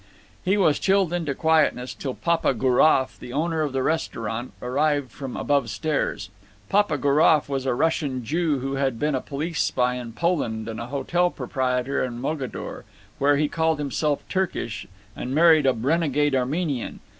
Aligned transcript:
He 0.43 0.57
was 0.57 0.79
chilled 0.79 1.13
into 1.13 1.35
quietness 1.35 1.93
till 1.93 2.15
Papa 2.15 2.55
Gouroff, 2.55 3.19
the 3.19 3.31
owner 3.31 3.61
of 3.61 3.71
the 3.71 3.83
restaurant, 3.83 4.51
arrived 4.59 5.11
from 5.11 5.37
above 5.37 5.69
stairs. 5.69 6.31
Papa 6.69 6.97
Gouroff 6.97 7.47
was 7.47 7.67
a 7.67 7.75
Russian 7.75 8.25
Jew 8.25 8.57
who 8.61 8.77
had 8.77 8.97
been 8.97 9.13
a 9.13 9.21
police 9.21 9.61
spy 9.61 9.93
in 9.93 10.13
Poland 10.13 10.67
and 10.67 10.79
a 10.79 10.87
hotel 10.87 11.29
proprietor 11.29 12.03
in 12.03 12.19
Mogador, 12.19 12.83
where 13.19 13.37
he 13.37 13.47
called 13.47 13.77
himself 13.77 14.27
Turkish 14.27 14.87
and 15.15 15.35
married 15.35 15.67
a 15.67 15.73
renegade 15.73 16.33
Armenian. 16.33 16.99